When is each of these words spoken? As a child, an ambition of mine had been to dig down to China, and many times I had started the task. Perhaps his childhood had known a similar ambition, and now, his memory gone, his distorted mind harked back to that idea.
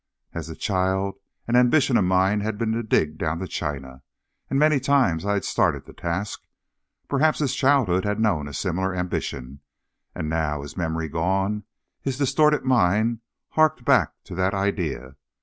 As 0.33 0.49
a 0.49 0.55
child, 0.55 1.19
an 1.47 1.55
ambition 1.55 1.95
of 1.95 2.03
mine 2.03 2.41
had 2.41 2.57
been 2.57 2.71
to 2.71 2.81
dig 2.81 3.19
down 3.19 3.37
to 3.37 3.47
China, 3.47 4.01
and 4.49 4.57
many 4.57 4.79
times 4.79 5.27
I 5.27 5.33
had 5.33 5.45
started 5.45 5.85
the 5.85 5.93
task. 5.93 6.41
Perhaps 7.07 7.37
his 7.37 7.53
childhood 7.53 8.03
had 8.03 8.19
known 8.19 8.47
a 8.47 8.53
similar 8.55 8.95
ambition, 8.95 9.59
and 10.15 10.27
now, 10.27 10.63
his 10.63 10.75
memory 10.75 11.07
gone, 11.07 11.65
his 12.01 12.17
distorted 12.17 12.65
mind 12.65 13.19
harked 13.49 13.85
back 13.85 14.13
to 14.23 14.33
that 14.33 14.55
idea. 14.55 15.17